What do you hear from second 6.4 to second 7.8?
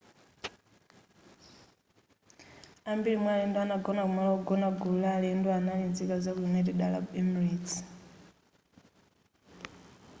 united arab emirates